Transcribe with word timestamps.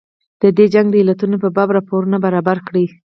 د 0.41 0.43
دې 0.57 0.65
جنګ 0.73 0.87
د 0.91 0.95
علتونو 1.01 1.35
په 1.43 1.49
باب 1.55 1.69
راپورونه 1.77 2.17
برابر 2.25 2.57
کړي. 2.67 2.85